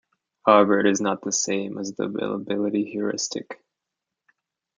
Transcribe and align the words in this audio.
However, 0.47 0.79
it 0.79 0.87
is 0.87 0.99
not 0.99 1.21
the 1.21 1.31
same 1.31 1.77
as 1.77 1.93
the 1.93 2.05
availability 2.05 2.85
heuristic. 2.89 3.63